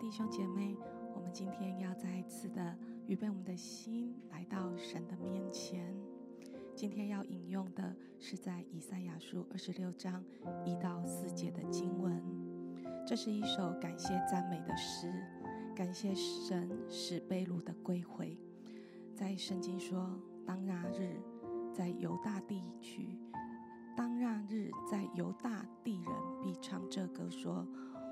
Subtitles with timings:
[0.00, 0.74] 弟兄姐妹，
[1.14, 2.74] 我们今天要再一次的
[3.06, 5.94] 预备我们的心，来到神的面前。
[6.74, 10.24] 今天要引用的是在以赛亚书二十六章
[10.64, 12.18] 一到四节的经文。
[13.06, 15.12] 这是一首感谢赞美的诗，
[15.76, 18.38] 感谢神使被掳的归回。
[19.14, 21.20] 在圣经说，当那日
[21.74, 23.18] 在犹大地区，
[23.94, 27.66] 当那日在犹大地人必唱这歌说：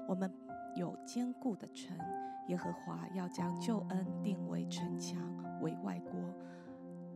[0.06, 0.30] 我们
[0.78, 1.98] 有坚固的城，
[2.46, 5.20] 耶和华要将救恩定为城墙，
[5.60, 6.12] 为外国。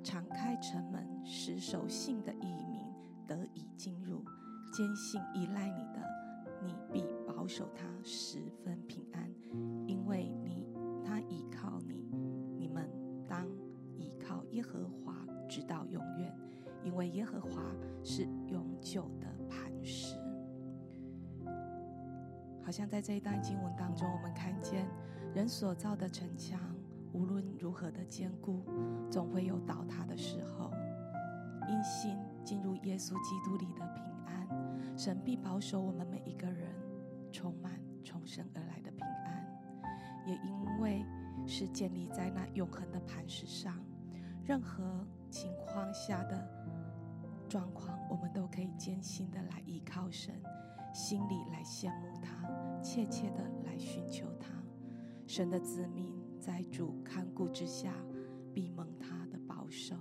[0.02, 2.84] 敞开城门，使守信的义民
[3.24, 4.24] 得以进入。
[4.72, 6.02] 坚信依赖你的，
[6.64, 9.30] 你必保守他十分平安，
[9.86, 10.66] 因为你
[11.04, 12.10] 他倚靠你。
[12.58, 12.90] 你们
[13.28, 13.46] 当
[13.94, 15.14] 倚靠耶和华，
[15.48, 16.34] 直到永远，
[16.82, 17.62] 因为耶和华
[18.02, 19.21] 是永久的
[22.72, 24.88] 像在这一段经文当中，我们看见
[25.34, 26.58] 人所造的城墙。
[27.12, 28.64] 无论如何的坚固，
[29.10, 30.72] 总会有倒塌的时候。
[31.68, 36.74] 因信进入耶稣基督里的平安，神必保守我们每一个人，
[37.30, 39.46] 充满重生而来的平安。
[40.26, 41.04] 也因为
[41.46, 43.76] 是建立在那永恒的磐石上，
[44.44, 46.48] 任何情况下的
[47.46, 50.34] 状况，我们都可以艰辛的来依靠神，
[50.94, 52.11] 心里来羡慕，
[52.82, 54.48] 切切的来寻求他。
[55.26, 56.12] 神的子民。
[56.42, 57.94] 在主看顾之下，
[58.52, 59.94] 必蒙他的保守。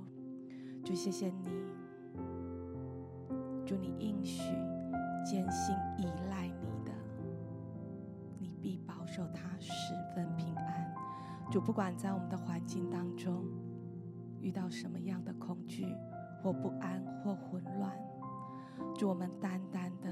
[0.84, 1.52] 主，谢谢你，
[3.64, 4.52] 祝你应许，
[5.24, 6.92] 坚信依赖你的，
[8.40, 10.92] 你必保守他十分平安。
[11.52, 13.46] 主，不管在我们的环境当中
[14.40, 15.86] 遇到什么样的恐惧
[16.42, 17.96] 或不安或混乱，
[18.98, 20.10] 主，我们单单的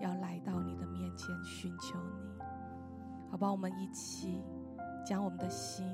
[0.00, 2.42] 要来到你的面前寻求你，
[3.30, 3.50] 好吧？
[3.50, 4.42] 我们一起。
[5.02, 5.86] 将我们的心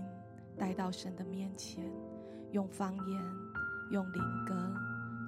[0.58, 1.84] 带到神的面前，
[2.50, 3.22] 用方言、
[3.92, 4.54] 用灵歌，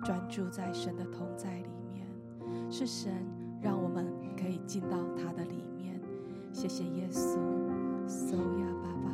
[0.05, 2.07] 专注在神的同在里面。
[2.71, 3.25] 是神
[3.63, 4.05] 让我们
[4.37, 5.99] 可以进到他的里面。
[6.53, 7.39] 谢谢耶稣。
[8.09, 9.13] So 呀巴巴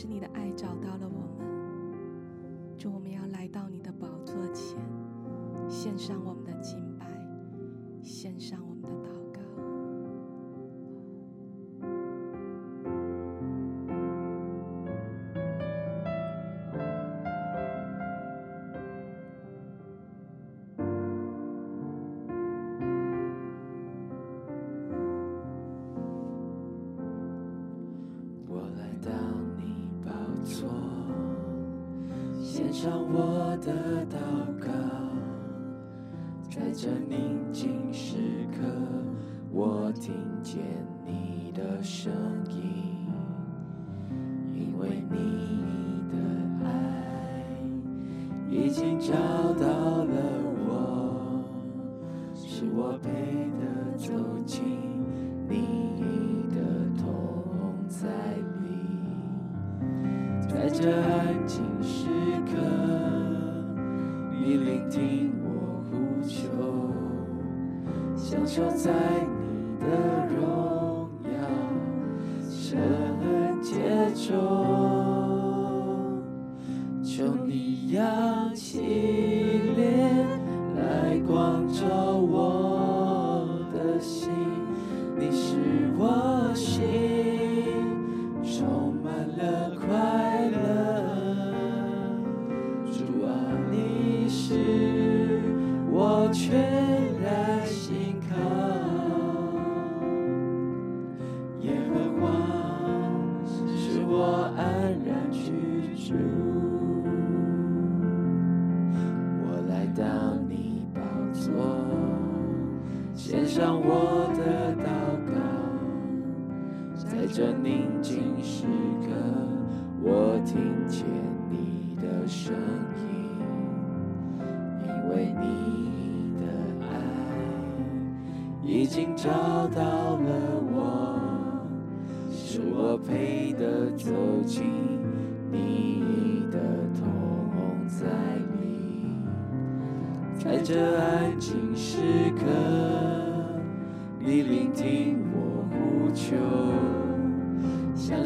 [0.00, 0.89] 是你的爱找到
[36.82, 38.16] 在宁静时
[38.50, 38.66] 刻
[39.52, 40.62] 我听见
[41.04, 42.10] 你的声
[68.30, 68.92] 想守在
[69.40, 69.86] 你的
[70.28, 71.32] 荣耀
[72.48, 72.78] 圣
[73.60, 73.74] 洁
[74.14, 74.30] 中
[77.02, 78.29] 求你呀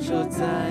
[0.07, 0.64] 说在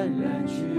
[0.00, 0.69] 黯然去。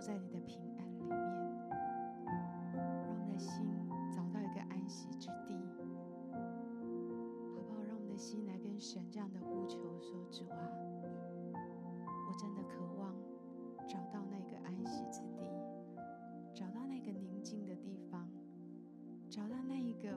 [0.00, 1.18] 在你的平安里面，
[2.74, 3.70] 让我们的心
[4.10, 5.54] 找到一个安息之地，
[6.32, 7.82] 好不好？
[7.86, 10.56] 让我们的心来跟神这样的呼求说：“主啊，
[11.52, 13.14] 我真的渴望
[13.86, 15.44] 找到那个安息之地，
[16.54, 18.26] 找到那个宁静的地方，
[19.28, 20.08] 找到那一个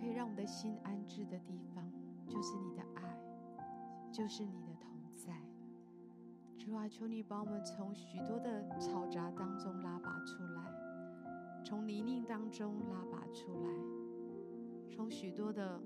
[0.00, 1.84] 可以让我们的心安置的地方，
[2.26, 3.14] 就是你的爱，
[4.10, 4.69] 就是你的。”
[6.80, 13.68] 啊，求你把我们从许多的嘈杂当中拉拔出来，从泥泞当中拉拔出来，
[14.90, 15.78] 从许多的。”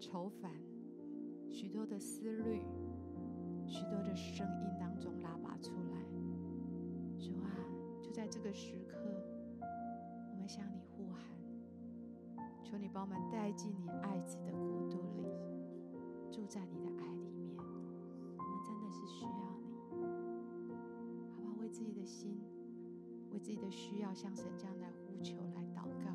[0.00, 0.50] 愁烦，
[1.50, 2.60] 许多的思虑，
[3.64, 5.96] 许多的声音当中拉拔出来。
[7.18, 7.48] 主啊，
[8.02, 8.98] 就在这个时刻，
[10.30, 11.22] 我们向你呼喊，
[12.62, 15.24] 求你把我们带进你爱子的国度里，
[16.30, 16.83] 住在你
[23.44, 26.10] 自己的需要，向神这样来呼求，来祷告。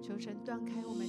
[0.00, 1.01] 求神断开我们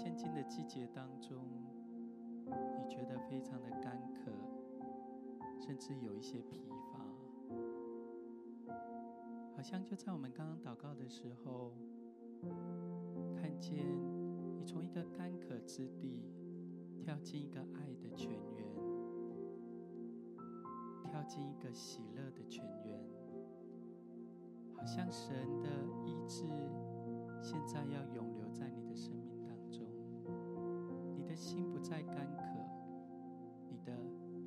[0.00, 1.44] 现今的季节当中，
[2.46, 4.30] 你觉得非常的干渴，
[5.60, 7.04] 甚至有一些疲乏，
[9.56, 11.72] 好像就在我们刚刚祷告的时候，
[13.34, 13.84] 看见
[14.56, 16.22] 你从一个干渴之地
[17.02, 18.72] 跳进一个爱的泉源，
[21.10, 23.04] 跳进一个喜乐的泉源。
[24.76, 25.68] 好像神的
[26.06, 26.44] 医治，
[27.42, 29.27] 现在要永留在你的生命。
[31.38, 32.42] 心不再干渴，
[33.70, 33.96] 你的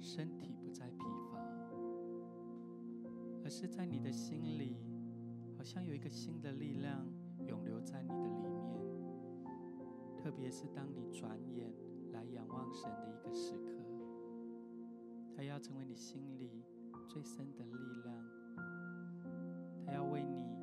[0.01, 1.39] 身体不再疲乏，
[3.45, 4.75] 而是在你的心里，
[5.57, 7.07] 好像有一个新的力量
[7.47, 8.81] 永留在你的里面。
[10.17, 11.73] 特别是当你转眼
[12.11, 13.71] 来仰望神的一个时刻，
[15.33, 16.61] 它要成为你心里
[17.07, 18.13] 最深的力量。
[19.85, 20.59] 他要为你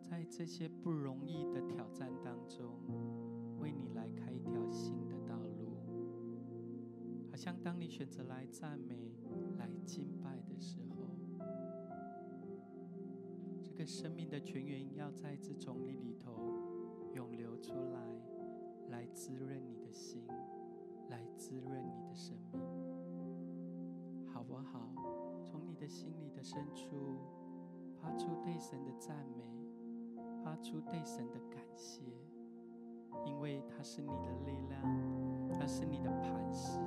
[0.00, 2.80] 在这些不容易的挑战当中，
[3.60, 5.05] 为你来开一条新。
[7.46, 9.14] 像当你选择来赞美、
[9.56, 11.06] 来敬拜的时候，
[13.62, 16.32] 这个生命的泉源要再次从你里头
[17.14, 18.00] 涌流出来，
[18.90, 20.26] 来滋润你的心，
[21.08, 22.60] 来滋润你的生命，
[24.26, 24.90] 好不好？
[25.44, 26.96] 从你的心里的深处。
[28.02, 29.44] 发出对神的赞美，
[30.42, 32.02] 发出对神的感谢，
[33.24, 34.82] 因为他是你的力量，
[35.52, 36.78] 他是你的磐石，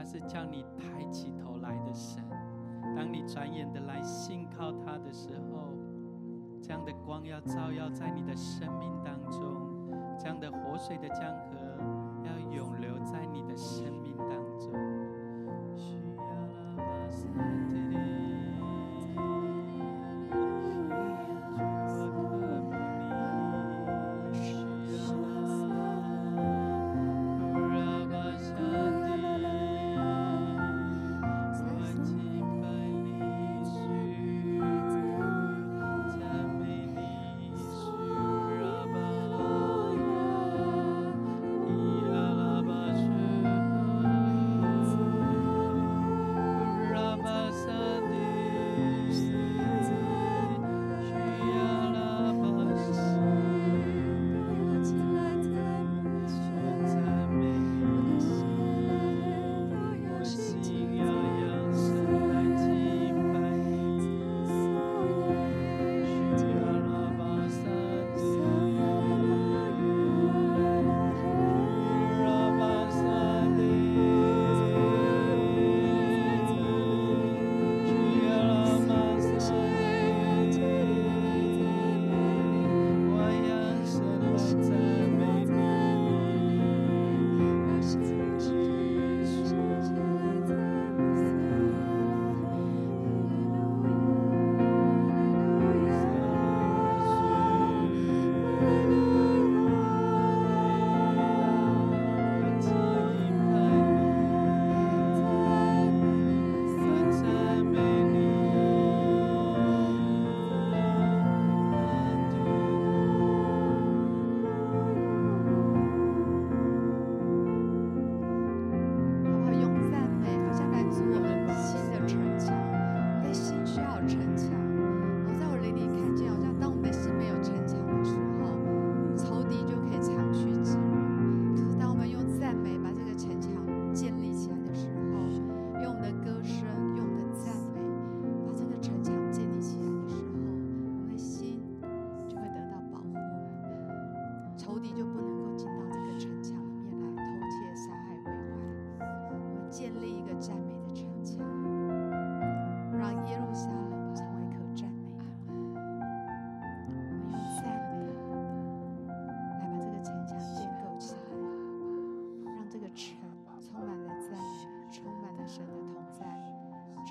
[0.00, 2.24] 他是叫你抬起头来的神。
[2.96, 5.68] 当你转眼的来信靠他的时候，
[6.62, 11.58] 这样的光要照耀在你的生命当中，这样的活水的江河
[12.24, 14.09] 要永流在你的生命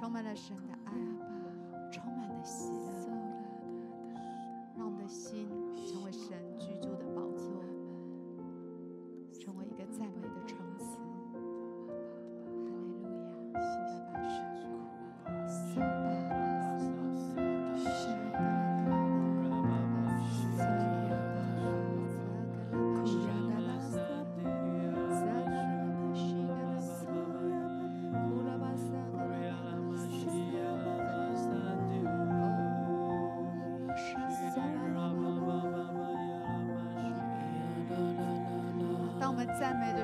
[0.09, 0.78] 充满了神的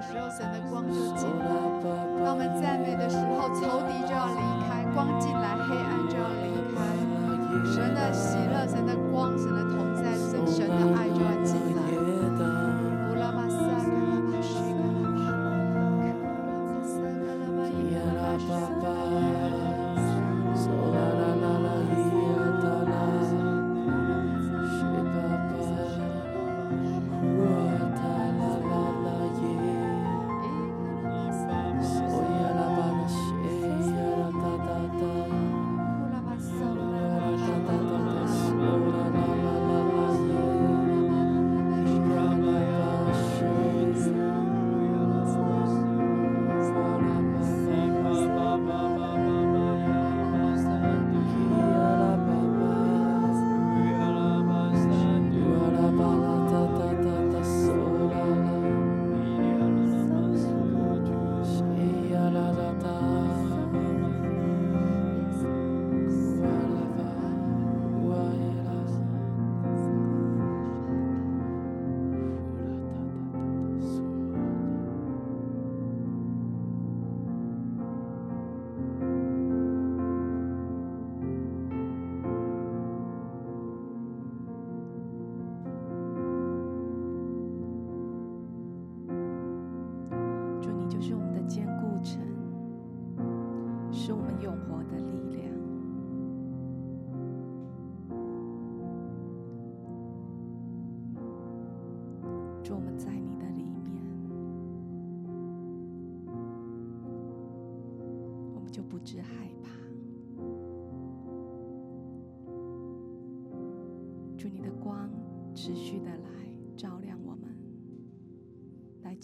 [0.05, 1.49] 时候，神的光就进来；
[2.23, 6.85] 当我们赞美的时候，仇敌就要离开，光进来，黑暗就要离开。
[7.65, 11.31] 神的喜乐，神的光，神的同在，神神的爱就要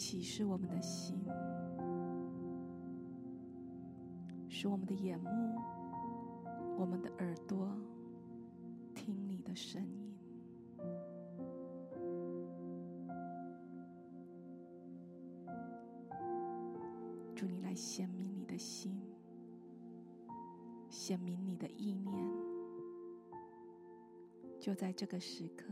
[0.01, 1.15] 启示我们的心。
[4.49, 5.29] 使我们的眼目、
[6.75, 7.69] 我们的耳朵
[8.95, 10.11] 听你的声音，
[17.35, 18.99] 祝你来显明你的心，
[20.89, 22.27] 显明你的意念，
[24.59, 25.71] 就在这个时刻，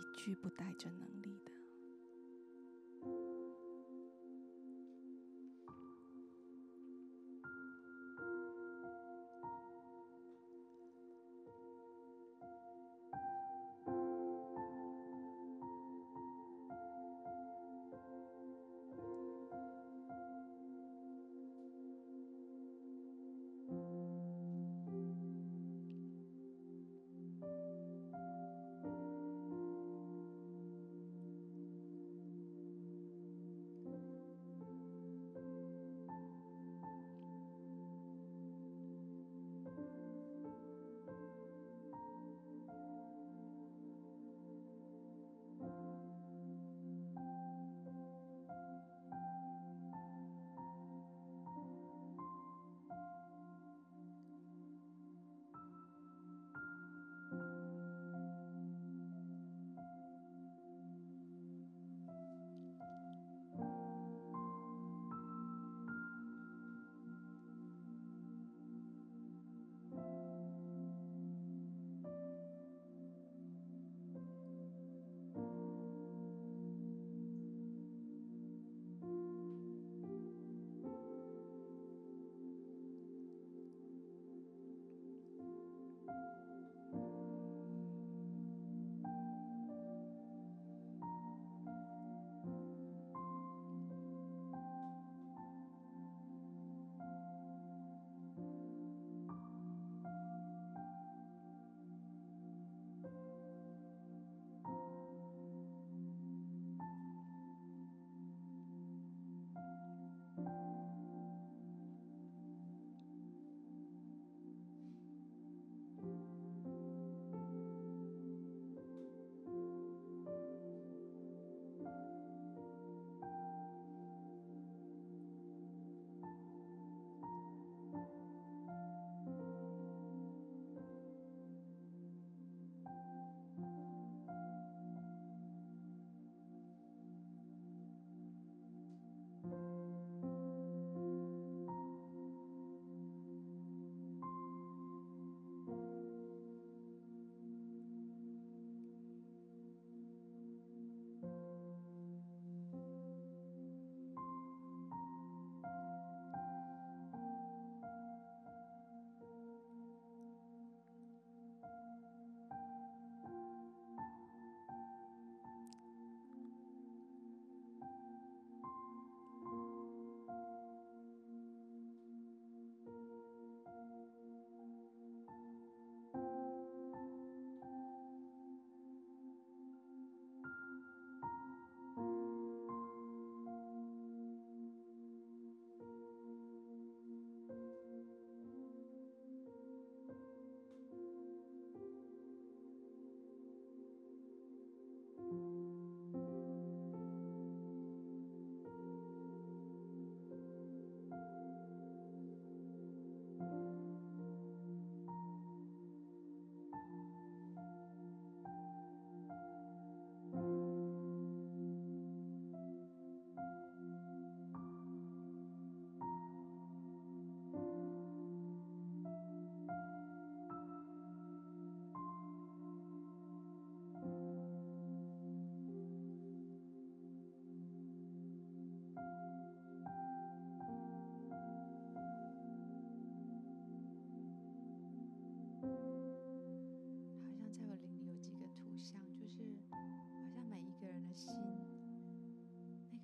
[0.00, 1.59] 一句不带着能力的。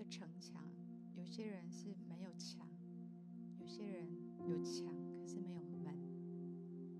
[0.08, 0.62] 城墙，
[1.14, 2.66] 有些人是没有墙，
[3.58, 4.08] 有些人
[4.46, 4.86] 有墙，
[5.20, 5.94] 可是没有门。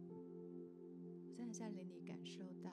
[0.09, 2.71] 我真的在灵里感受到，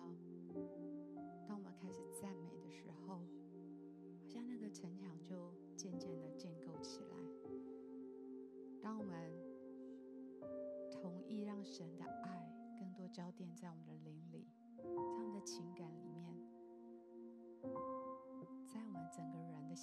[1.47, 3.19] 当我们开始赞美的时候，
[4.17, 7.17] 好像那个城墙就渐渐的建构起来。
[8.81, 9.31] 当我们
[10.91, 14.02] 同意让神的爱更多焦点在我们的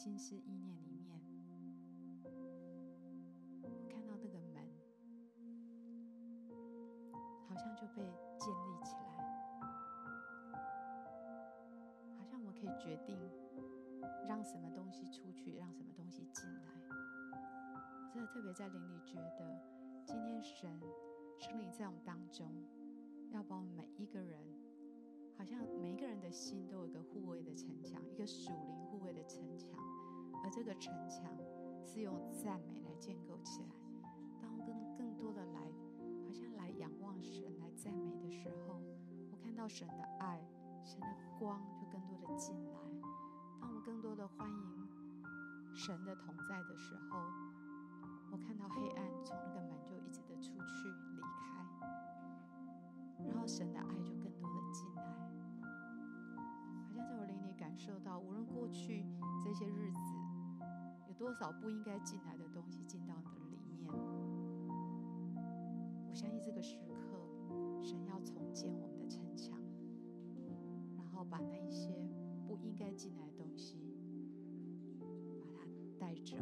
[0.03, 1.21] 心思意念里面，
[3.63, 4.67] 我看到那个门，
[7.47, 8.03] 好像就被
[8.39, 9.11] 建立起来，
[12.17, 13.15] 好像我们可以决定
[14.27, 16.63] 让什么东西出去，让什么东西进来。
[18.03, 19.61] 我真的特别在灵里觉得，
[20.07, 20.81] 今天神
[21.39, 22.51] 圣灵在我们当中，
[23.33, 24.41] 要把我们每一个人。
[25.37, 29.71] 好像每一个人的心都有一个护卫的城墙，一个属灵护卫的城墙，
[30.43, 31.25] 而这个城墙
[31.85, 33.69] 是用赞美来建构起来。
[34.41, 35.61] 当我更更多的来，
[36.25, 38.81] 好像来仰望神、来赞美的时候，
[39.31, 40.41] 我看到神的爱、
[40.85, 41.07] 神的
[41.39, 42.81] 光就更多的进来。
[43.61, 44.89] 当我更多的欢迎
[45.75, 47.19] 神的同在的时候，
[48.33, 51.65] 我看到黑暗从那个门就一直的出去离开，
[53.27, 55.03] 然后神的爱就更多的进来。
[56.87, 59.05] 好像在我灵里感受到，无论过去
[59.45, 60.10] 这些日子
[61.21, 63.93] 多少不应该进来的东西进到你的里面，
[66.09, 66.99] 我相信这个时刻，
[67.83, 69.61] 神要重建我们的城墙，
[70.97, 71.91] 然后把那一些
[72.49, 73.77] 不应该进来的东西，
[74.99, 75.67] 把它
[75.99, 76.39] 带走，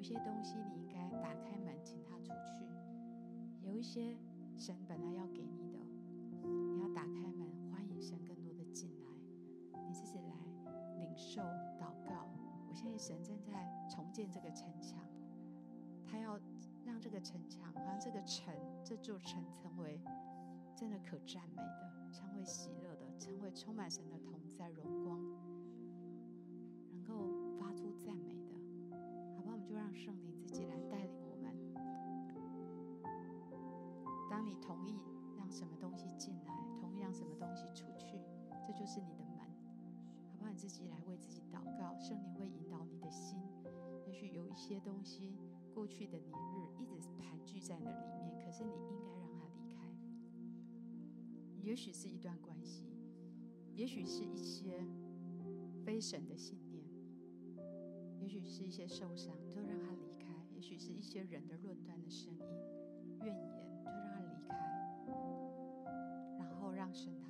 [0.00, 2.64] 有些东西你应该打开门请他出去，
[3.60, 4.16] 有一些
[4.56, 5.78] 神本来要给你的，
[6.42, 7.46] 你要打开门。
[7.70, 9.10] 欢迎神更多的进来，
[9.86, 10.32] 你自己来
[10.98, 11.42] 领受
[11.78, 12.26] 祷告。
[12.66, 14.98] 我相信神正在重建这个城墙，
[16.06, 16.40] 他要
[16.82, 20.00] 让这个城墙，好像这个城，这座城成为
[20.74, 24.99] 真的可赞美的，成为喜乐的，成为充满神的同在荣
[38.90, 39.38] 是你的门，
[40.32, 40.50] 好不好？
[40.50, 43.38] 你自己来为自己祷告，圣灵会引导你的心。
[44.04, 45.38] 也许有一些东西，
[45.72, 49.94] 过去的年日一直盘踞在那里面，可是你应该让它离开。
[51.62, 52.84] 也许是一段关系，
[53.76, 54.84] 也许是一些
[55.84, 56.84] 非神的信念，
[58.18, 60.34] 也许是一些受伤，就让它离开。
[60.52, 62.40] 也许是一些人的论断的声音、
[63.22, 63.60] 怨言。
[66.70, 67.29] 就让神他自己的话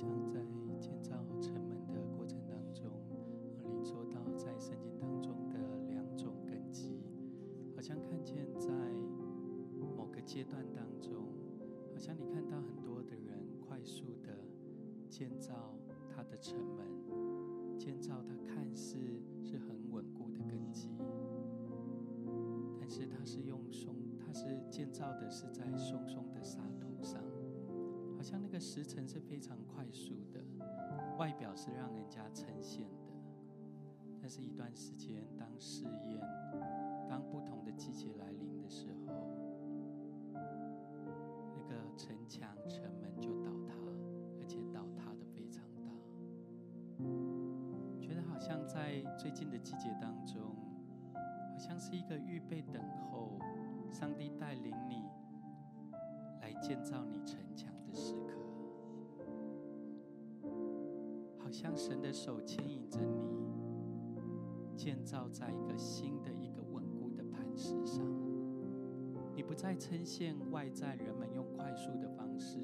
[0.00, 0.40] 像在
[0.80, 2.90] 建造城门的过程当中，
[3.58, 5.58] 灵说到在圣经当中的
[5.90, 7.02] 两种根基，
[7.76, 8.70] 好像看见在
[9.94, 11.26] 某个阶段当中，
[11.92, 14.38] 好像你看到很多的人快速的
[15.10, 15.76] 建造
[16.08, 18.96] 他的城门，建造他看似
[19.42, 20.88] 是很稳固的根基，
[22.78, 26.29] 但是他是用松，他是建造的是在松松。
[28.30, 30.40] 像那个时辰是非常快速的，
[31.18, 33.10] 外表是让人家称羡的，
[34.20, 36.20] 但是一段时间，当试验，
[37.08, 39.12] 当不同的季节来临的时候，
[40.32, 43.74] 那个城墙、城门就倒塌，
[44.38, 45.90] 而且倒塌的非常大。
[48.00, 50.54] 觉得好像在最近的季节当中，
[51.14, 53.40] 好像是一个预备等候
[53.92, 55.02] 上帝带领你
[56.40, 57.74] 来建造你城墙。
[57.90, 58.38] 的时刻，
[61.38, 68.04] 好像神的手牵引着你，建造在一个新的一个稳固的磐石上。
[69.34, 72.60] 你不再称羡外在人们用快速的方式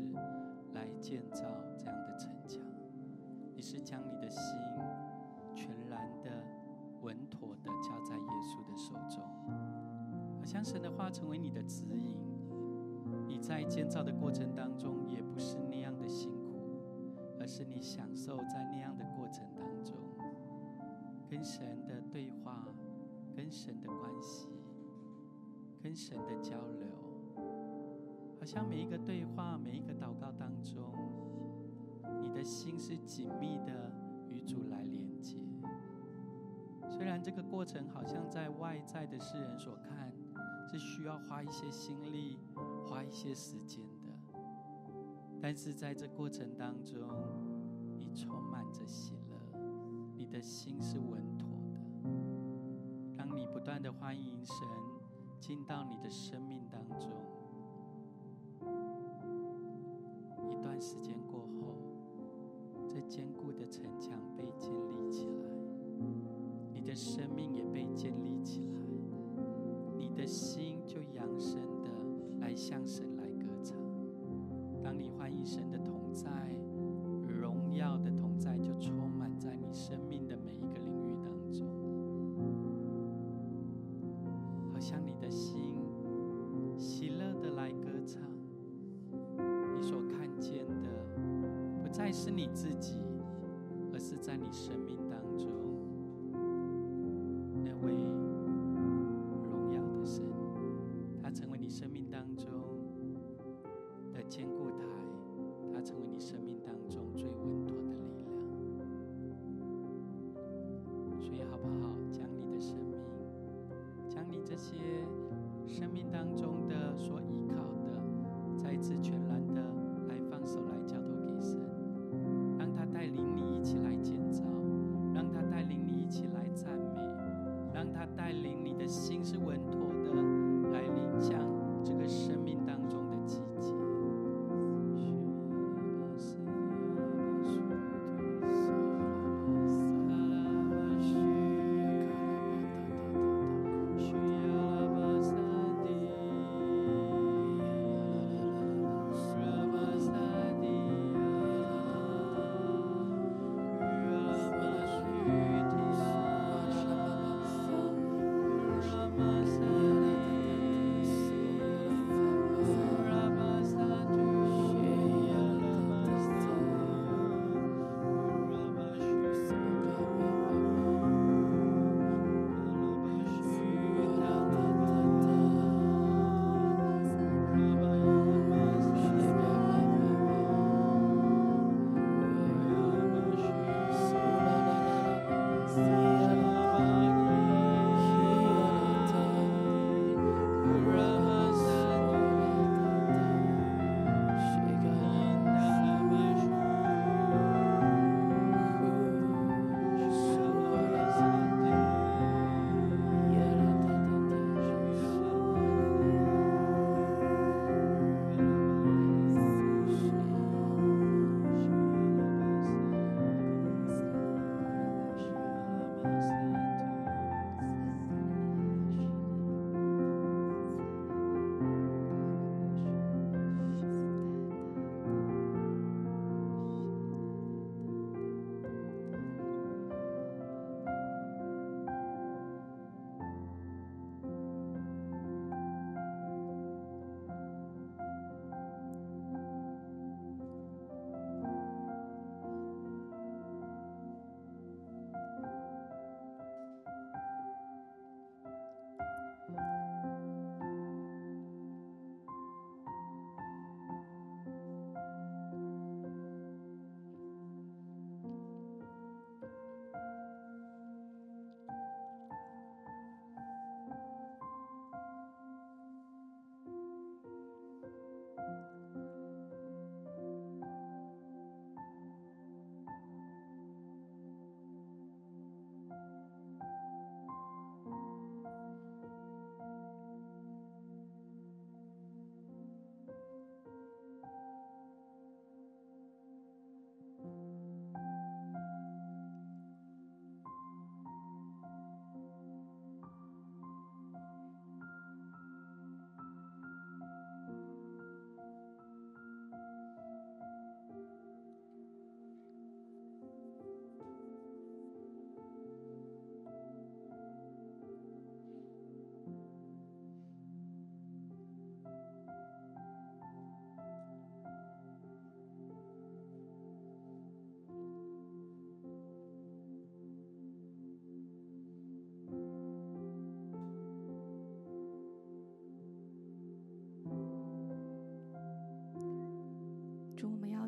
[0.72, 1.43] 来建造
[1.77, 2.61] 这样的城墙，
[3.55, 4.41] 你是将你的心
[5.55, 6.31] 全然的、
[7.03, 9.22] 稳妥的交在耶稣的手中，
[10.39, 12.16] 好像神的话成为你的指引。
[13.27, 16.81] 你在建造的过程当中，也不是那样的辛苦，
[17.41, 19.97] 而是你享受在那样的过程当中，
[21.29, 22.66] 跟神的对话，
[23.35, 24.49] 跟神的关系，
[25.83, 26.87] 跟神的交流，
[28.39, 30.93] 好像每一个对话，每一个祷告当中，
[32.22, 33.93] 你的心是紧密的
[34.29, 35.37] 与主来连接。
[36.89, 40.12] 虽然这个过程好像在外在的世人所看，
[40.70, 42.39] 是需要花一些心力。
[42.89, 44.39] 花一些时间的，
[45.41, 47.01] 但是在这过程当中，
[47.99, 49.59] 你充满着喜乐，
[50.14, 52.09] 你的心是稳妥的。
[53.16, 54.57] 当你不断的欢迎神
[55.41, 57.11] 进到你的生命当中，
[92.17, 92.97] 是你自己，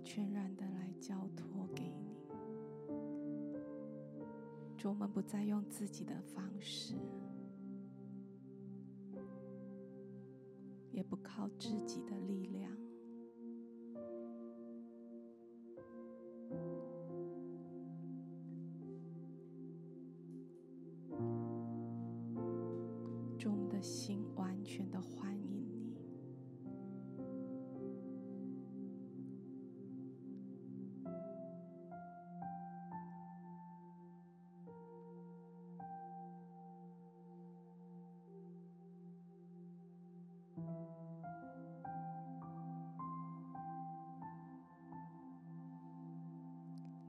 [0.00, 2.16] 全然的来交托给你。
[4.76, 6.94] 主，我们不再用自己的方式。
[10.90, 12.57] 也不靠自己的力量。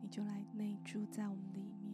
[0.10, 1.89] 就来内住在我们的一面。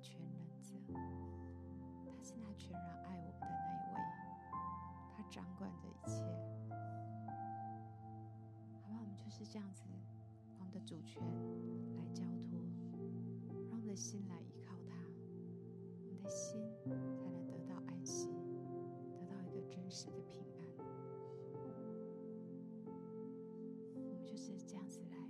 [0.00, 0.74] 全能者，
[2.06, 3.98] 他是那全然爱我们的那一位，
[5.14, 6.24] 他掌管着一切。
[8.82, 9.82] 好吧，我们就是这样子，
[10.58, 11.22] 把我们的主权
[11.96, 12.58] 来交托，
[13.68, 14.96] 让我们的心来依靠他，
[16.06, 16.60] 我们的心
[17.16, 18.28] 才能得到安息，
[19.12, 20.60] 得到一个真实的平安。
[23.94, 25.29] 我们就是这样子来。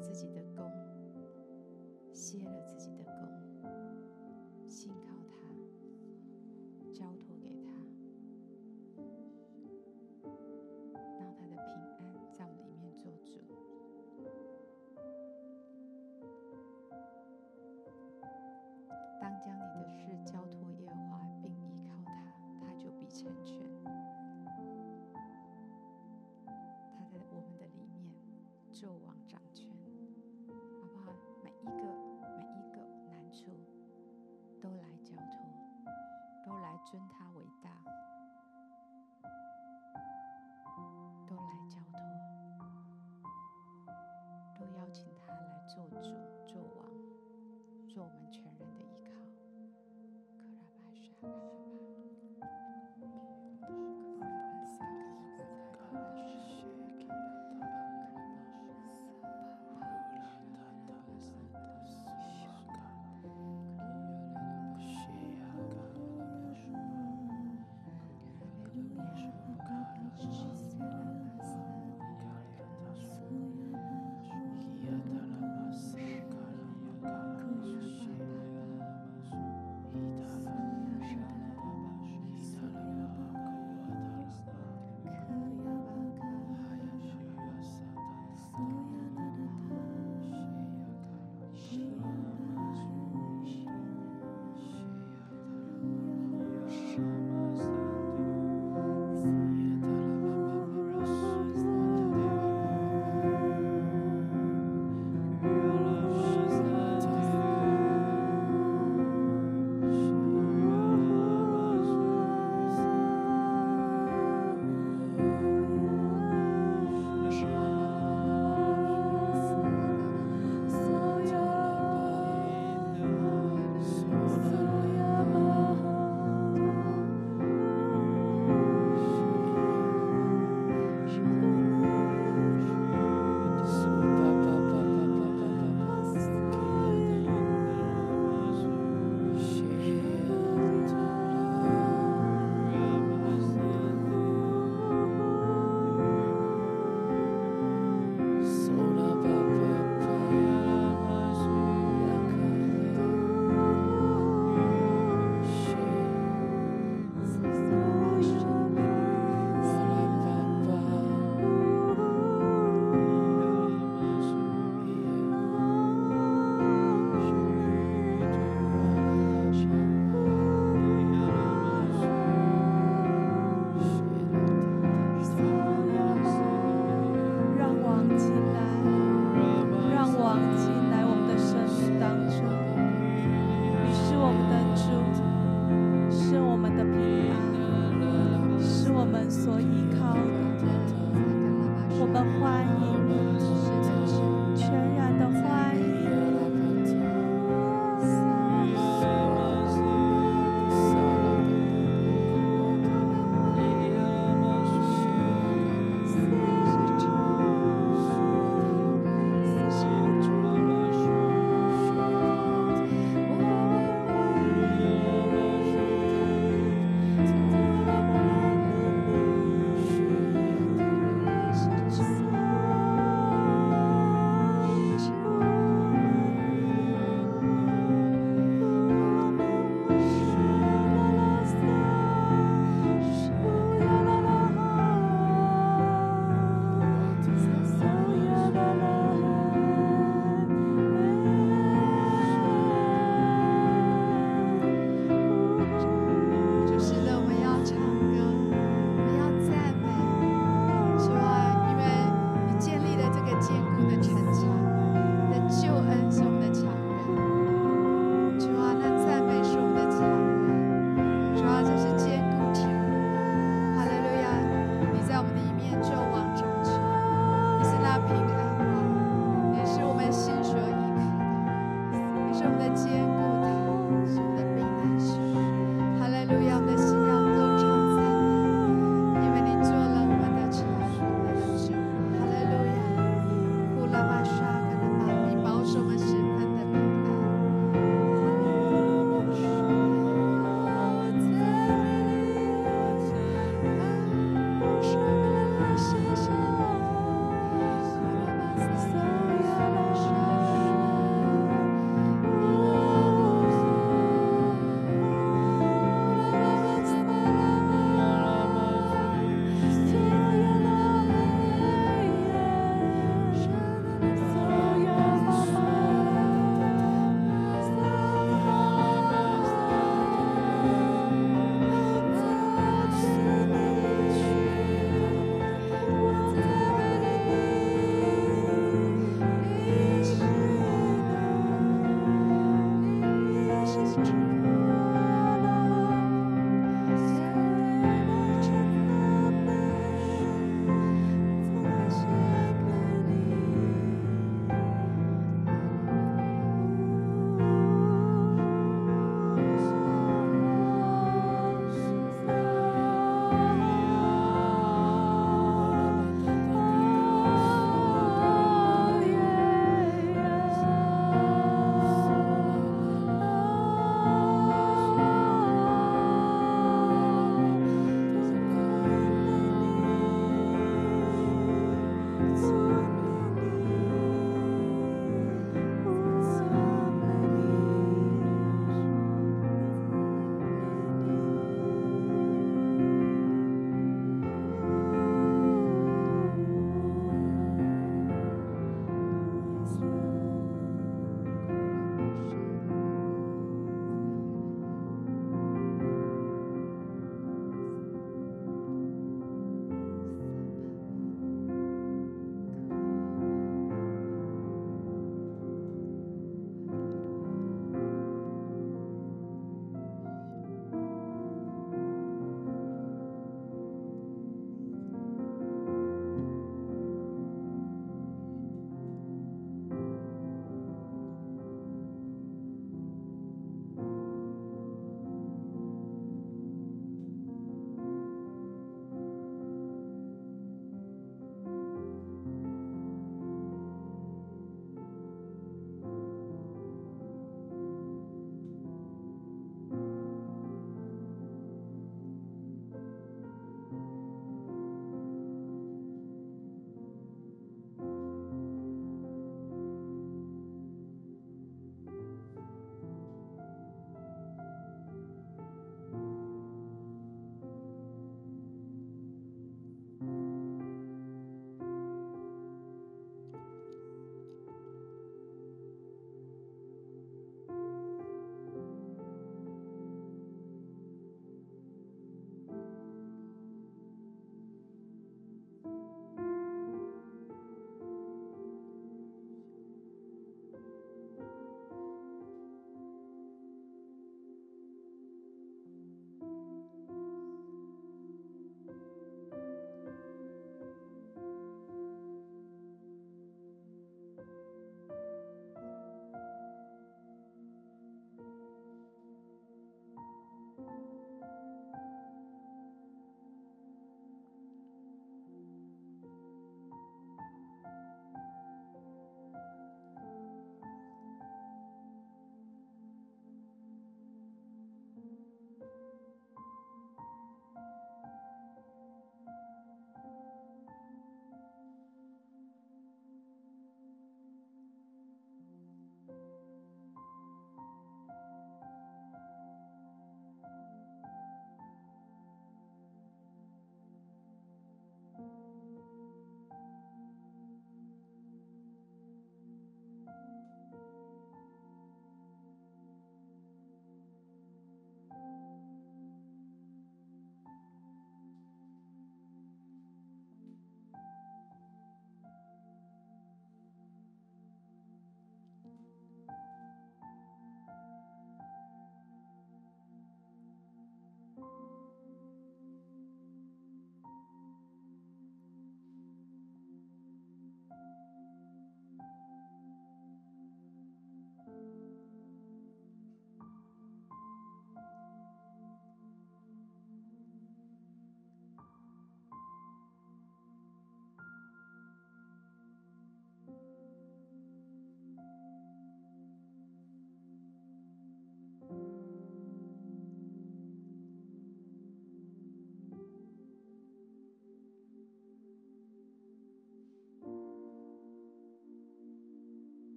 [0.00, 0.70] 自己的功，
[2.12, 3.68] 卸了自己的功，
[4.66, 7.37] 信靠他，交托。
[36.90, 37.68] 尊他为大，
[41.26, 42.00] 都来交托，
[44.58, 46.08] 都邀请他来做主、
[46.46, 46.80] 做王，
[47.86, 48.88] 做我们全人的依
[51.20, 51.28] 靠。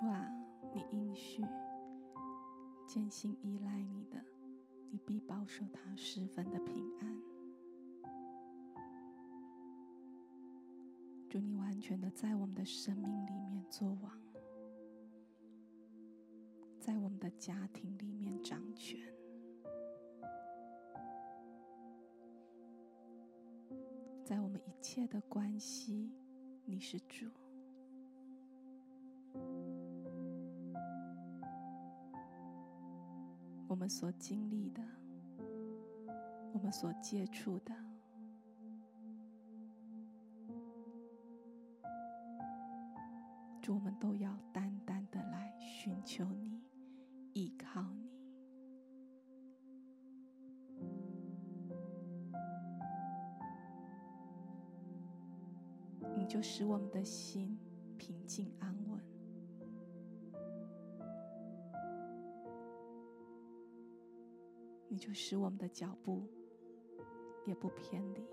[0.00, 0.26] 主啊，
[0.74, 1.44] 你应许
[2.86, 4.18] 坚信依赖你的，
[4.90, 7.22] 你必保守他十分的平安。
[11.28, 14.10] 主，你完全的在我们的生命里面作王，
[16.80, 18.98] 在我们的家庭里面掌权，
[24.24, 26.10] 在我们一切的关系，
[26.64, 27.26] 你是主。
[33.70, 34.82] 我们所经历的，
[36.52, 37.72] 我们所接触的，
[43.62, 46.60] 主，我们都要单单的来寻求你，
[47.32, 48.10] 依靠你，
[56.16, 57.56] 你就使我们的心
[57.96, 58.79] 平静安
[64.92, 66.26] 你就使我们的脚步
[67.46, 68.26] 也不偏离。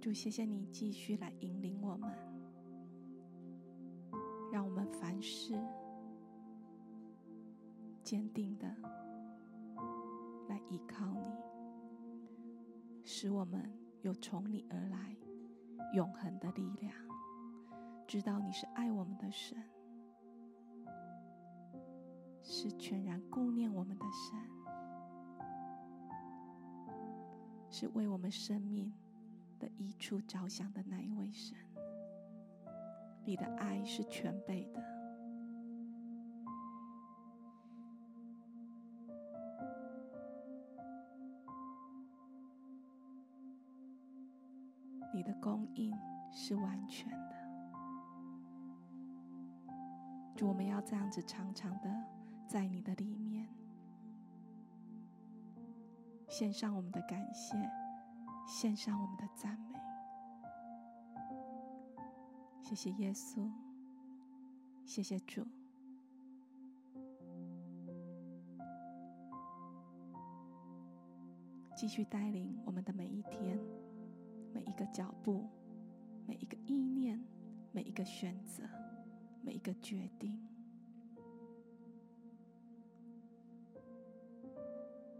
[0.00, 2.12] 主，谢谢你继续来引领我们，
[4.52, 5.54] 让我们凡事
[8.02, 8.66] 坚定的
[10.48, 11.32] 来依靠你，
[13.04, 15.16] 使我们有从你而来
[15.92, 16.92] 永恒的力量。
[18.06, 19.58] 知道你是爱我们的神，
[22.42, 24.38] 是全然顾念我们的神，
[27.70, 28.92] 是为我们生命
[29.58, 31.56] 的一处着想的那一位神。
[33.24, 34.82] 你的爱是全备的，
[45.74, 45.96] 应
[46.32, 47.34] 是完全的。
[50.36, 52.04] 主，我们要这样子常常的
[52.48, 53.48] 在你的里面，
[56.28, 57.56] 献上我们的感谢，
[58.46, 59.78] 献上我们的赞美。
[62.60, 63.48] 谢谢耶稣，
[64.84, 65.46] 谢谢主，
[71.76, 73.60] 继续带领我们的每一天，
[74.52, 75.46] 每一个脚步，
[76.26, 77.22] 每一个意念，
[77.72, 78.62] 每一个选择。
[79.46, 80.40] 每一个决定，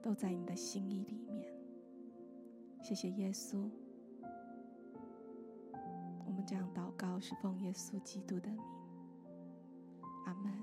[0.00, 1.46] 都在你的心意里面。
[2.82, 3.68] 谢谢耶稣，
[6.24, 8.62] 我们这样祷告是奉耶稣基督的名，
[10.24, 10.53] 阿门。